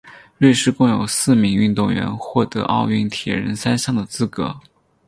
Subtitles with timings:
[0.39, 4.59] 瑞士共有四名运动员获得奥运铁人三项的资格。